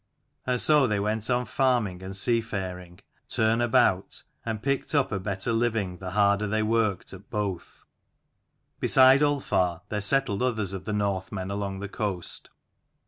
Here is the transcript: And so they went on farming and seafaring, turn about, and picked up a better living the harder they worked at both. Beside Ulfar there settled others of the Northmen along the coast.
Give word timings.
And 0.47 0.59
so 0.59 0.87
they 0.87 0.99
went 0.99 1.29
on 1.29 1.45
farming 1.45 2.01
and 2.01 2.17
seafaring, 2.17 3.01
turn 3.29 3.61
about, 3.61 4.23
and 4.43 4.63
picked 4.63 4.95
up 4.95 5.11
a 5.11 5.19
better 5.19 5.53
living 5.53 5.99
the 5.99 6.09
harder 6.09 6.47
they 6.47 6.63
worked 6.63 7.13
at 7.13 7.29
both. 7.29 7.85
Beside 8.79 9.21
Ulfar 9.21 9.81
there 9.89 10.01
settled 10.01 10.41
others 10.41 10.73
of 10.73 10.85
the 10.85 10.91
Northmen 10.93 11.51
along 11.51 11.81
the 11.81 11.87
coast. 11.87 12.49